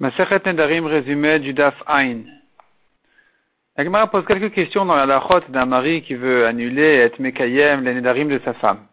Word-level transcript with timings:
Masechet 0.00 0.40
Nedarim 0.46 0.86
résumé 0.86 1.40
du 1.40 1.52
Daf 1.52 1.74
Ain. 1.86 2.20
La 3.76 4.06
pose 4.06 4.24
quelques 4.24 4.54
questions 4.54 4.86
dans 4.86 4.94
la 4.94 5.04
lachot 5.04 5.42
d'un 5.50 5.66
mari 5.66 6.00
qui 6.00 6.14
veut 6.14 6.46
annuler 6.46 7.06
et 7.06 7.22
mekayem 7.22 7.84
les 7.84 7.92
Nedarim 7.92 8.28
de 8.28 8.40
sa 8.42 8.54
femme. 8.54 8.86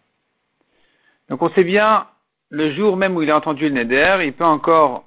Donc 1.30 1.42
on 1.42 1.50
sait 1.52 1.64
bien, 1.64 2.08
le 2.50 2.74
jour 2.74 2.98
même 2.98 3.16
où 3.16 3.22
il 3.22 3.32
a 3.32 3.38
entendu 3.38 3.70
le 3.70 3.76
Neder, 3.76 4.18
il 4.26 4.34
peut 4.34 4.44
encore 4.44 5.06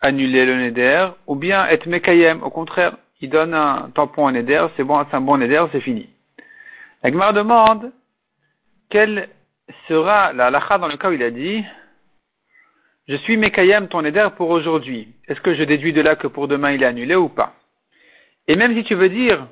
annuler 0.00 0.46
le 0.46 0.58
Neder, 0.58 1.08
ou 1.26 1.34
bien 1.34 1.66
être 1.66 1.86
mekayem, 1.86 2.44
au 2.44 2.50
contraire, 2.50 2.96
il 3.20 3.28
donne 3.28 3.52
un 3.52 3.90
tampon 3.96 4.26
au 4.26 4.30
Neder, 4.30 4.66
c'est 4.76 4.84
bon, 4.84 5.04
c'est 5.10 5.16
un 5.16 5.20
bon 5.20 5.38
Neder, 5.38 5.64
c'est 5.72 5.80
fini. 5.80 6.08
La 7.02 7.32
demande, 7.32 7.90
quelle 8.90 9.28
sera 9.88 10.32
la 10.32 10.50
lacha 10.50 10.78
dans 10.78 10.86
le 10.86 10.96
cas 10.96 11.10
où 11.10 11.14
il 11.14 11.22
a 11.24 11.32
dit, 11.32 11.64
je 13.08 13.16
suis 13.16 13.36
Mekayem 13.36 13.88
ton 13.88 14.04
éder 14.04 14.28
pour 14.36 14.50
aujourd'hui. 14.50 15.08
Est-ce 15.28 15.40
que 15.40 15.54
je 15.54 15.62
déduis 15.62 15.92
de 15.92 16.00
là 16.00 16.16
que 16.16 16.26
pour 16.26 16.48
demain 16.48 16.72
il 16.72 16.82
est 16.82 16.86
annulé 16.86 17.14
ou 17.14 17.28
pas? 17.28 17.54
Et 18.48 18.56
même 18.56 18.74
si 18.74 18.84
tu 18.84 18.94
veux 18.94 19.08
dire 19.08 19.46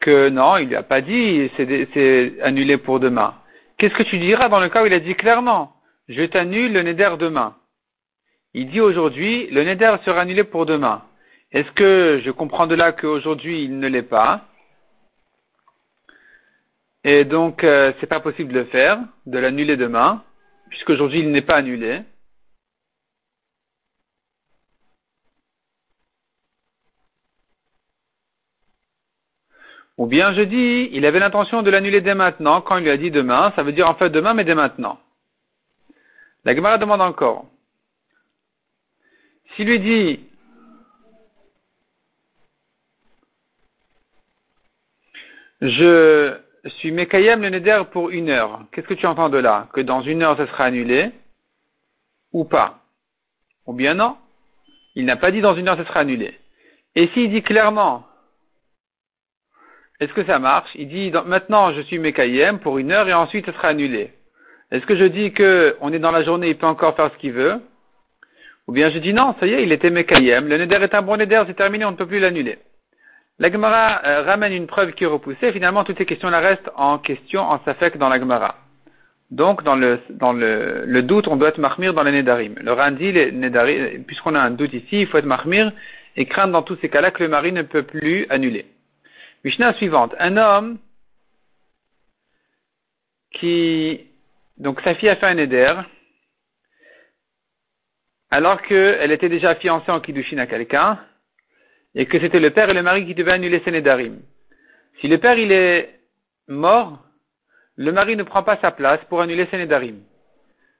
que 0.00 0.28
non, 0.28 0.56
il 0.56 0.68
n'a 0.68 0.82
pas 0.82 1.00
dit 1.00 1.50
c'est 1.56 2.40
annulé 2.42 2.76
pour 2.78 3.00
demain, 3.00 3.34
qu'est-ce 3.78 3.94
que 3.94 4.02
tu 4.02 4.18
diras 4.18 4.48
dans 4.48 4.60
le 4.60 4.68
cas 4.68 4.82
où 4.82 4.86
il 4.86 4.92
a 4.92 5.00
dit 5.00 5.14
clairement 5.14 5.72
je 6.08 6.22
t'annule 6.22 6.72
le 6.72 6.82
Neder 6.82 7.14
demain? 7.18 7.56
Il 8.54 8.68
dit 8.70 8.80
aujourd'hui 8.80 9.48
le 9.50 9.62
Neder 9.62 9.96
sera 10.04 10.22
annulé 10.22 10.42
pour 10.44 10.66
demain. 10.66 11.02
Est-ce 11.52 11.70
que 11.72 12.20
je 12.24 12.30
comprends 12.32 12.66
de 12.66 12.74
là 12.74 12.90
qu'aujourd'hui 12.90 13.62
il 13.62 13.78
ne 13.78 13.86
l'est 13.86 14.02
pas? 14.02 14.42
Et 17.04 17.24
donc 17.24 17.62
euh, 17.62 17.92
c'est 18.00 18.08
pas 18.08 18.18
possible 18.18 18.52
de 18.52 18.60
le 18.60 18.64
faire, 18.66 18.98
de 19.26 19.38
l'annuler 19.38 19.76
demain 19.76 20.24
puisqu'aujourd'hui 20.70 21.20
il 21.20 21.30
n'est 21.30 21.42
pas 21.42 21.56
annulé. 21.56 22.02
Ou 29.98 30.06
bien 30.06 30.34
je 30.34 30.42
dis, 30.42 30.90
il 30.92 31.06
avait 31.06 31.20
l'intention 31.20 31.62
de 31.62 31.70
l'annuler 31.70 32.02
dès 32.02 32.14
maintenant, 32.14 32.60
quand 32.60 32.76
il 32.76 32.84
lui 32.84 32.90
a 32.90 32.98
dit 32.98 33.10
demain, 33.10 33.52
ça 33.56 33.62
veut 33.62 33.72
dire 33.72 33.88
en 33.88 33.94
fait 33.94 34.10
demain, 34.10 34.34
mais 34.34 34.44
dès 34.44 34.54
maintenant. 34.54 35.00
La 36.44 36.54
Gemara 36.54 36.78
demande 36.78 37.00
encore. 37.00 37.46
S'il 39.54 39.66
lui 39.66 39.80
dit, 39.80 40.20
je 45.62 46.38
je 46.66 46.70
suis 46.72 46.90
Mekayem 46.90 47.42
le 47.42 47.50
Neder 47.50 47.82
pour 47.92 48.10
une 48.10 48.28
heure. 48.28 48.64
Qu'est-ce 48.72 48.88
que 48.88 48.94
tu 48.94 49.06
entends 49.06 49.28
de 49.28 49.38
là? 49.38 49.68
Que 49.72 49.80
dans 49.80 50.02
une 50.02 50.22
heure, 50.22 50.36
ça 50.36 50.48
sera 50.48 50.64
annulé? 50.64 51.12
Ou 52.32 52.44
pas? 52.44 52.80
Ou 53.66 53.72
bien 53.72 53.94
non? 53.94 54.16
Il 54.96 55.04
n'a 55.04 55.16
pas 55.16 55.30
dit 55.30 55.40
dans 55.40 55.54
une 55.54 55.68
heure, 55.68 55.76
ça 55.76 55.86
sera 55.86 56.00
annulé. 56.00 56.36
Et 56.96 57.06
s'il 57.08 57.30
dit 57.30 57.42
clairement, 57.42 58.04
est-ce 60.00 60.12
que 60.12 60.24
ça 60.24 60.40
marche? 60.40 60.70
Il 60.74 60.88
dit 60.88 61.12
maintenant, 61.26 61.72
je 61.72 61.82
suis 61.82 62.00
Mekayem 62.00 62.58
pour 62.58 62.78
une 62.78 62.90
heure 62.90 63.08
et 63.08 63.14
ensuite, 63.14 63.46
ça 63.46 63.52
sera 63.52 63.68
annulé. 63.68 64.12
Est-ce 64.72 64.86
que 64.86 64.96
je 64.96 65.04
dis 65.04 65.32
que 65.32 65.76
on 65.80 65.92
est 65.92 66.00
dans 66.00 66.10
la 66.10 66.24
journée, 66.24 66.48
il 66.48 66.58
peut 66.58 66.66
encore 66.66 66.96
faire 66.96 67.12
ce 67.12 67.18
qu'il 67.18 67.32
veut? 67.32 67.62
Ou 68.66 68.72
bien 68.72 68.90
je 68.90 68.98
dis 68.98 69.14
non, 69.14 69.36
ça 69.38 69.46
y 69.46 69.52
est, 69.52 69.62
il 69.62 69.70
était 69.70 69.90
Mekayem, 69.90 70.48
le 70.48 70.58
Neder 70.58 70.82
est 70.82 70.94
un 70.94 71.02
bon 71.02 71.16
Neder, 71.16 71.44
c'est 71.46 71.54
terminé, 71.54 71.84
on 71.84 71.92
ne 71.92 71.96
peut 71.96 72.06
plus 72.06 72.18
l'annuler. 72.18 72.58
La 73.38 73.50
Gemara 73.50 74.02
euh, 74.06 74.22
ramène 74.22 74.52
une 74.52 74.66
preuve 74.66 74.92
qui 74.92 75.04
est 75.04 75.08
repoussée. 75.08 75.52
Finalement, 75.52 75.84
toutes 75.84 75.98
ces 75.98 76.06
questions-là 76.06 76.40
restent 76.40 76.70
en 76.74 76.98
question, 76.98 77.42
en 77.42 77.62
safek 77.64 77.98
dans 77.98 78.08
la 78.08 78.18
Gemara. 78.18 78.56
Donc, 79.30 79.62
dans 79.62 79.74
le, 79.74 80.00
dans 80.10 80.32
le, 80.32 80.84
le 80.86 81.02
doute, 81.02 81.28
on 81.28 81.36
doit 81.36 81.48
être 81.48 81.58
marmir 81.58 81.92
dans 81.92 82.02
les 82.02 82.12
Nedarim. 82.12 82.54
Le 82.60 82.72
Randi, 82.72 83.12
les 83.12 83.32
Nedarim, 83.32 84.04
puisqu'on 84.04 84.34
a 84.34 84.40
un 84.40 84.52
doute 84.52 84.72
ici, 84.72 85.02
il 85.02 85.06
faut 85.06 85.18
être 85.18 85.26
marmir 85.26 85.72
et 86.16 86.26
craindre 86.26 86.52
dans 86.52 86.62
tous 86.62 86.76
ces 86.80 86.88
cas-là 86.88 87.10
que 87.10 87.22
le 87.22 87.28
mari 87.28 87.52
ne 87.52 87.62
peut 87.62 87.82
plus 87.82 88.26
annuler. 88.30 88.66
Mishnah 89.44 89.74
suivante. 89.74 90.14
Un 90.18 90.38
homme 90.38 90.78
qui, 93.32 94.06
donc 94.56 94.80
sa 94.80 94.94
fille 94.94 95.10
a 95.10 95.16
fait 95.16 95.26
un 95.26 95.34
Neder, 95.34 95.74
alors 98.30 98.62
qu'elle 98.62 99.12
était 99.12 99.28
déjà 99.28 99.54
fiancée 99.56 99.90
en 99.90 100.00
Kiddushin 100.00 100.38
à 100.38 100.46
quelqu'un, 100.46 100.98
et 101.96 102.06
que 102.06 102.20
c'était 102.20 102.38
le 102.38 102.50
père 102.50 102.70
et 102.70 102.74
le 102.74 102.82
mari 102.82 103.04
qui 103.06 103.14
devaient 103.14 103.32
annuler 103.32 103.60
ses 103.64 103.72
nédarim. 103.72 104.20
Si 105.00 105.08
le 105.08 105.18
père 105.18 105.38
il 105.38 105.50
est 105.50 105.98
mort, 106.46 107.00
le 107.76 107.90
mari 107.90 108.14
ne 108.16 108.22
prend 108.22 108.44
pas 108.44 108.58
sa 108.58 108.70
place 108.70 109.00
pour 109.08 109.20
annuler 109.20 109.48
ses 109.50 109.56
nédarim. 109.56 109.96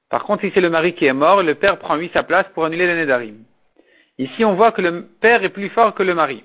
Par 0.09 0.25
contre, 0.25 0.43
si 0.43 0.53
c'est 0.55 0.61
le 0.61 0.71
mari 0.71 0.95
qui 0.95 1.07
est 1.07 1.13
mort, 1.13 1.43
le 1.43 1.55
père 1.57 1.79
prend 1.79 1.97
lui 1.97 2.11
sa 2.13 2.23
place 2.23 2.47
pour 2.55 2.65
annuler 2.65 3.05
les. 3.05 3.35
Ici, 4.19 4.45
on 4.45 4.55
voit 4.55 4.73
que 4.73 4.81
le 4.81 5.03
père 5.21 5.43
est 5.43 5.49
plus 5.49 5.69
fort 5.71 5.95
que 5.95 6.03
le 6.03 6.15
mari. 6.15 6.45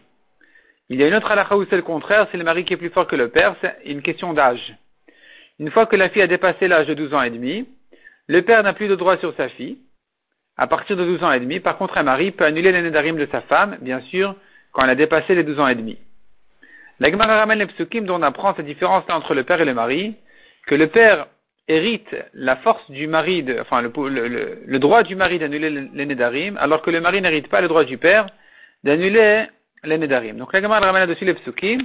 Il 0.90 1.00
y 1.00 1.04
a 1.04 1.08
une 1.08 1.14
autre 1.14 1.32
halakha 1.32 1.56
où 1.56 1.66
c'est 1.66 1.76
le 1.76 1.84
contraire, 1.84 2.28
c'est 2.32 2.38
le 2.38 2.44
mari 2.44 2.66
qui 2.66 2.74
est 2.74 2.78
plus 2.78 2.90
fort 2.90 3.08
que 3.08 3.16
le 3.16 3.30
père, 3.30 3.56
c'est 3.62 3.78
une 3.86 4.02
question 4.02 4.34
d'âge. 4.34 4.76
Une 5.60 5.70
fois 5.70 5.86
que 5.86 5.96
la 5.96 6.10
fille 6.10 6.24
a 6.24 6.28
dépassé 6.28 6.68
l'âge 6.68 6.88
de 6.88 6.96
12 6.96 7.14
ans 7.14 7.22
et 7.22 7.30
demi, 7.30 7.68
le 8.28 8.42
père 8.42 8.64
n'a 8.64 8.74
plus 8.74 8.88
de 8.88 8.96
droit 8.96 9.18
sur 9.18 9.34
sa 9.36 9.48
fille. 9.50 9.78
À 10.58 10.68
partir 10.68 10.98
de 10.98 11.06
12 11.06 11.24
ans 11.24 11.32
et 11.32 11.40
demi, 11.40 11.60
par 11.60 11.78
contre, 11.78 11.98
un 11.98 12.04
mari 12.04 12.32
peut 12.32 12.46
annuler 12.46 12.72
les 12.72 12.82
nédarim 12.82 13.16
de 13.16 13.28
sa 13.32 13.42
femme, 13.42 13.78
bien 13.82 14.02
sûr, 14.02 14.36
quand 14.72 14.84
elle 14.84 14.90
a 14.92 14.96
dépassé 14.96 15.36
les 15.36 15.44
12 15.44 15.60
ans 15.60 15.68
et 15.68 15.76
demi. 15.76 15.98
La 17.00 17.10
Gemara 17.10 17.38
ramène 17.38 17.60
les 17.60 17.66
psukim 17.66 18.06
dont 18.06 18.20
on 18.20 18.22
apprend 18.22 18.54
cette 18.56 18.66
différence 18.66 19.04
entre 19.10 19.34
le 19.34 19.44
père 19.44 19.60
et 19.60 19.66
le 19.66 19.74
mari, 19.74 20.16
que 20.68 20.76
le 20.76 20.88
père 20.88 21.28
hérite 21.68 22.16
la 22.34 22.58
force 22.58 22.90
du 22.92 23.08
mari, 23.08 23.44
de, 23.44 23.60
enfin 23.60 23.82
le, 23.82 24.78
droit 24.80 25.04
du 25.04 25.16
mari 25.16 25.40
d'annuler 25.40 25.70
les 25.94 26.54
alors 26.58 26.82
que 26.82 26.92
le 26.92 27.02
mari 27.02 27.22
n'hérite 27.22 27.48
pas 27.50 27.62
le 27.62 27.68
droit 27.68 27.84
du 27.84 27.98
père 27.98 28.28
d'annuler 28.84 29.46
les. 29.84 29.98
Donc 30.34 30.54
la 30.54 30.62
Gemara 30.62 30.80
ramène 30.80 31.08
là-dessus 31.08 31.26
les 31.26 31.34
psukim. 31.34 31.82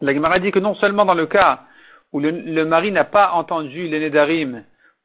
La 0.00 0.14
Gemara 0.14 0.38
dit 0.38 0.52
que 0.52 0.60
non 0.60 0.74
seulement 0.76 1.04
dans 1.04 1.14
le 1.14 1.26
cas 1.26 1.64
où 2.12 2.20
le, 2.20 2.64
mari 2.64 2.92
n'a 2.92 3.04
pas 3.04 3.32
entendu 3.32 3.88
les 3.88 4.10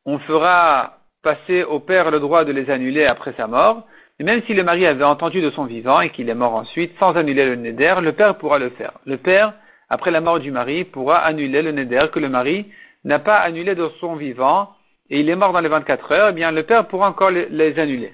on 0.05 0.19
fera 0.19 0.99
passer 1.23 1.63
au 1.63 1.79
père 1.79 2.11
le 2.11 2.19
droit 2.19 2.43
de 2.43 2.51
les 2.51 2.69
annuler 2.69 3.05
après 3.05 3.33
sa 3.35 3.47
mort, 3.47 3.87
et 4.19 4.23
même 4.23 4.43
si 4.43 4.53
le 4.53 4.63
mari 4.63 4.85
avait 4.85 5.03
entendu 5.03 5.41
de 5.41 5.49
son 5.49 5.65
vivant 5.65 6.01
et 6.01 6.11
qu'il 6.11 6.29
est 6.29 6.35
mort 6.35 6.53
ensuite, 6.53 6.93
sans 6.99 7.15
annuler 7.15 7.45
le 7.45 7.55
neder, 7.55 7.95
le 8.01 8.13
père 8.13 8.37
pourra 8.37 8.59
le 8.59 8.69
faire. 8.71 8.99
Le 9.05 9.17
père, 9.17 9.53
après 9.89 10.11
la 10.11 10.21
mort 10.21 10.39
du 10.39 10.51
mari, 10.51 10.83
pourra 10.83 11.19
annuler 11.19 11.61
le 11.61 11.71
neder 11.71 12.07
que 12.11 12.19
le 12.19 12.29
mari 12.29 12.67
n'a 13.03 13.19
pas 13.19 13.37
annulé 13.39 13.75
de 13.75 13.89
son 13.99 14.15
vivant 14.15 14.69
et 15.09 15.19
il 15.19 15.29
est 15.29 15.35
mort 15.35 15.51
dans 15.51 15.59
les 15.59 15.69
24 15.69 16.11
heures, 16.11 16.29
eh 16.29 16.33
bien 16.33 16.51
le 16.51 16.63
père 16.63 16.87
pourra 16.87 17.09
encore 17.09 17.31
les, 17.31 17.79
annuler. 17.79 18.13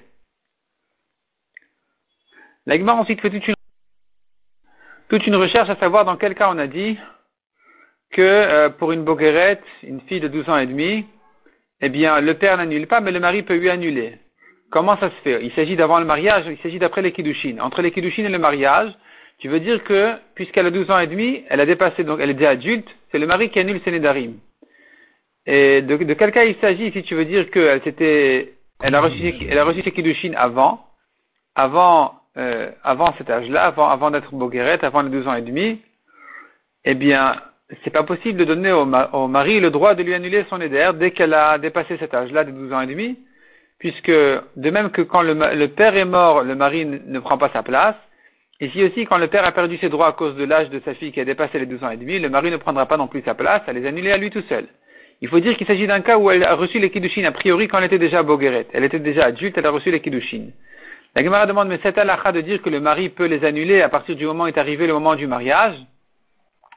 L'Agmar 2.66 2.96
ensuite 2.96 3.20
fait 3.20 3.30
toute 3.30 3.46
une, 3.46 3.54
toute 5.08 5.26
une 5.26 5.36
recherche 5.36 5.68
à 5.68 5.76
savoir 5.76 6.04
dans 6.04 6.16
quel 6.16 6.34
cas 6.34 6.50
on 6.50 6.58
a 6.58 6.66
dit 6.66 6.98
que 8.10 8.22
euh, 8.22 8.70
pour 8.70 8.92
une 8.92 9.04
boguerette, 9.04 9.64
une 9.82 10.00
fille 10.02 10.20
de 10.20 10.28
12 10.28 10.48
ans 10.48 10.58
et 10.58 10.66
demi, 10.66 11.06
eh 11.80 11.88
bien 11.88 12.20
le 12.20 12.34
père 12.34 12.56
n'annule 12.56 12.86
pas, 12.86 13.00
mais 13.00 13.12
le 13.12 13.20
mari 13.20 13.42
peut 13.42 13.56
lui 13.56 13.70
annuler. 13.70 14.18
Comment 14.70 14.96
ça 14.98 15.10
se 15.10 15.14
fait? 15.24 15.40
Il 15.42 15.52
s'agit 15.52 15.74
d'avant 15.76 15.98
le 15.98 16.04
mariage, 16.04 16.44
il 16.48 16.58
s'agit 16.58 16.78
d'après 16.78 17.02
les 17.02 17.12
Kiddushin. 17.12 17.58
Entre 17.60 17.82
les 17.82 17.90
Kiddushin 17.90 18.24
et 18.24 18.28
le 18.28 18.38
mariage, 18.38 18.92
tu 19.38 19.48
veux 19.48 19.58
dire 19.58 19.82
que, 19.82 20.14
puisqu'elle 20.34 20.66
a 20.66 20.70
12 20.70 20.90
ans 20.90 20.98
et 21.00 21.08
demi, 21.08 21.42
elle 21.48 21.60
a 21.60 21.66
dépassé, 21.66 22.04
donc 22.04 22.20
elle 22.20 22.30
est 22.30 22.34
déjà 22.34 22.50
adulte, 22.50 22.88
c'est 23.10 23.18
le 23.18 23.26
mari 23.26 23.50
qui 23.50 23.58
annule 23.58 23.80
ses 23.84 23.90
nédarim. 23.90 24.34
Et 25.46 25.82
de, 25.82 25.96
de, 25.96 26.14
quel 26.14 26.30
cas 26.30 26.44
il 26.44 26.54
s'agit 26.60 26.92
si 26.92 27.02
tu 27.02 27.14
veux 27.14 27.24
dire 27.24 27.50
qu'elle 27.50 27.82
s'était, 27.82 28.52
elle 28.80 28.94
a 28.94 29.00
reçu, 29.00 29.34
elle 29.48 29.82
ses 29.82 29.90
Kiddushin 29.90 30.34
avant, 30.36 30.86
avant, 31.56 32.14
euh, 32.36 32.70
avant 32.84 33.12
cet 33.18 33.28
âge-là, 33.28 33.74
avant, 33.76 34.10
d'être 34.12 34.32
boguerette, 34.32 34.84
avant 34.84 35.02
les 35.02 35.10
12 35.10 35.26
ans 35.26 35.34
et 35.34 35.42
demi, 35.42 35.80
eh 36.84 36.94
bien, 36.94 37.36
c'est 37.82 37.90
pas 37.90 38.04
possible 38.04 38.38
de 38.38 38.44
donner 38.44 38.70
au, 38.70 38.82
au, 38.82 39.26
mari 39.26 39.58
le 39.58 39.70
droit 39.70 39.94
de 39.94 40.02
lui 40.04 40.14
annuler 40.14 40.44
son 40.48 40.60
éder 40.60 40.90
dès 40.94 41.10
qu'elle 41.10 41.34
a 41.34 41.58
dépassé 41.58 41.96
cet 41.96 42.14
âge-là 42.14 42.44
de 42.44 42.52
12 42.52 42.72
ans 42.72 42.82
et 42.82 42.86
demi, 42.86 43.18
puisque 43.80 44.10
de 44.10 44.70
même 44.70 44.90
que 44.90 45.02
quand 45.02 45.22
le, 45.22 45.66
père 45.68 45.96
est 45.96 46.04
mort, 46.04 46.42
le 46.42 46.54
mari 46.54 46.84
ne, 46.84 47.18
prend 47.18 47.38
pas 47.38 47.50
sa 47.52 47.62
place, 47.62 47.96
ici 48.60 48.84
aussi, 48.84 49.06
quand 49.06 49.18
le 49.18 49.26
père 49.26 49.44
a 49.44 49.52
perdu 49.52 49.78
ses 49.78 49.88
droits 49.88 50.08
à 50.08 50.12
cause 50.12 50.36
de 50.36 50.44
l'âge 50.44 50.68
de 50.68 50.80
sa 50.84 50.94
fille 50.94 51.12
qui 51.12 51.20
a 51.20 51.24
dépassé 51.24 51.58
les 51.58 51.66
12 51.66 51.82
ans 51.82 51.90
et 51.90 51.96
demi, 51.96 52.20
le 52.20 52.28
mari 52.28 52.50
ne 52.50 52.58
prendra 52.58 52.86
pas 52.86 52.98
non 52.98 53.08
plus 53.08 53.22
sa 53.22 53.34
place, 53.34 53.62
à 53.66 53.72
les 53.72 53.86
annuler 53.86 54.12
à 54.12 54.18
lui 54.18 54.30
tout 54.30 54.44
seul. 54.48 54.66
Il 55.22 55.28
faut 55.28 55.40
dire 55.40 55.56
qu'il 55.56 55.66
s'agit 55.66 55.86
d'un 55.86 56.02
cas 56.02 56.18
où 56.18 56.30
elle 56.30 56.44
a 56.44 56.54
reçu 56.54 56.78
les 56.78 56.90
kiddushin 56.90 57.24
a 57.24 57.32
priori 57.32 57.68
quand 57.68 57.78
elle 57.78 57.84
était 57.84 57.98
déjà 57.98 58.22
bogueret. 58.22 58.66
Elle 58.72 58.84
était 58.84 58.98
déjà 58.98 59.24
adulte, 59.26 59.56
elle 59.56 59.66
a 59.66 59.70
reçu 59.70 59.90
les 59.90 60.00
kiddushin. 60.00 60.48
La 61.16 61.24
Gemara 61.24 61.46
demande, 61.46 61.68
mais 61.68 61.80
c'est 61.82 61.96
halakha 61.98 62.32
de 62.32 62.42
dire 62.42 62.62
que 62.62 62.70
le 62.70 62.80
mari 62.80 63.08
peut 63.08 63.26
les 63.26 63.44
annuler 63.44 63.80
à 63.80 63.88
partir 63.88 64.14
du 64.14 64.26
moment 64.26 64.44
où 64.44 64.46
est 64.46 64.58
arrivé 64.58 64.86
le 64.86 64.92
moment 64.92 65.16
du 65.16 65.26
mariage, 65.26 65.74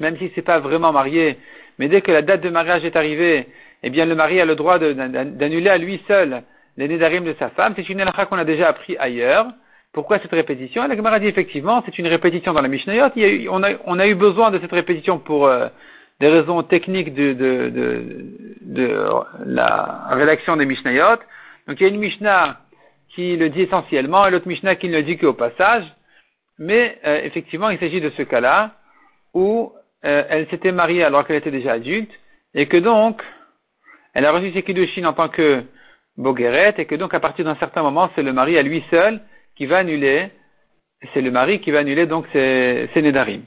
même 0.00 0.18
si 0.18 0.30
c'est 0.34 0.42
pas 0.42 0.58
vraiment 0.58 0.92
marié, 0.92 1.38
mais 1.78 1.88
dès 1.88 2.00
que 2.00 2.10
la 2.10 2.22
date 2.22 2.40
de 2.40 2.50
mariage 2.50 2.84
est 2.84 2.96
arrivée, 2.96 3.46
eh 3.82 3.90
bien 3.90 4.04
le 4.04 4.14
mari 4.14 4.40
a 4.40 4.44
le 4.44 4.56
droit 4.56 4.78
d'annuler 4.78 5.70
à 5.70 5.78
lui 5.78 6.00
seul 6.08 6.42
les 6.78 6.86
nédarim 6.86 7.24
de 7.24 7.34
sa 7.40 7.50
femme, 7.50 7.72
c'est 7.74 7.88
une 7.88 8.00
halakha 8.00 8.26
qu'on 8.26 8.38
a 8.38 8.44
déjà 8.44 8.68
appris 8.68 8.96
ailleurs. 8.98 9.48
Pourquoi 9.92 10.20
cette 10.20 10.30
répétition? 10.30 10.86
La 10.86 10.94
Gemara 10.94 11.18
dit 11.18 11.26
effectivement, 11.26 11.82
c'est 11.84 11.98
une 11.98 12.06
répétition 12.06 12.52
dans 12.52 12.62
la 12.62 12.68
Mishnayot. 12.68 13.10
on, 13.50 13.62
a, 13.64 13.70
on, 13.84 13.98
a, 13.98 14.06
eu 14.06 14.14
besoin 14.14 14.52
de 14.52 14.60
cette 14.60 14.70
répétition 14.70 15.18
pour 15.18 15.48
euh, 15.48 15.66
des 16.20 16.28
raisons 16.28 16.62
techniques 16.62 17.14
de, 17.14 17.32
de, 17.32 17.70
de, 17.70 18.04
de, 18.60 19.04
la 19.44 20.06
rédaction 20.10 20.56
des 20.56 20.66
Mishnayot. 20.66 21.18
Donc 21.66 21.80
il 21.80 21.82
y 21.82 21.86
a 21.86 21.88
une 21.88 21.98
Mishnah 21.98 22.58
qui 23.08 23.36
le 23.36 23.48
dit 23.48 23.62
essentiellement 23.62 24.28
et 24.28 24.30
l'autre 24.30 24.46
Mishnah 24.46 24.76
qui 24.76 24.88
ne 24.88 24.98
le 24.98 25.02
dit 25.02 25.18
qu'au 25.18 25.32
passage. 25.32 25.84
Mais 26.60 26.98
euh, 27.04 27.20
effectivement, 27.24 27.70
il 27.70 27.80
s'agit 27.80 28.00
de 28.00 28.10
ce 28.10 28.22
cas-là 28.22 28.76
où 29.34 29.72
euh, 30.04 30.22
elle 30.28 30.46
s'était 30.48 30.72
mariée 30.72 31.02
alors 31.02 31.26
qu'elle 31.26 31.36
était 31.36 31.50
déjà 31.50 31.72
adulte 31.72 32.12
et 32.54 32.66
que 32.66 32.76
donc 32.76 33.20
elle 34.14 34.26
a 34.26 34.30
reçu 34.30 34.52
ses 34.52 34.62
kiddushin 34.62 35.04
en 35.06 35.12
tant 35.12 35.28
que 35.28 35.64
Bogueret 36.18 36.74
et 36.78 36.84
que 36.84 36.96
donc 36.96 37.14
à 37.14 37.20
partir 37.20 37.44
d'un 37.44 37.54
certain 37.56 37.82
moment, 37.82 38.10
c'est 38.14 38.22
le 38.22 38.32
mari 38.32 38.58
à 38.58 38.62
lui 38.62 38.84
seul 38.90 39.20
qui 39.56 39.66
va 39.66 39.78
annuler, 39.78 40.30
c'est 41.14 41.22
le 41.22 41.30
mari 41.30 41.60
qui 41.60 41.70
va 41.70 41.78
annuler 41.78 42.06
donc 42.06 42.26
ses, 42.32 42.90
ses 42.92 43.02
Nedarim. 43.02 43.42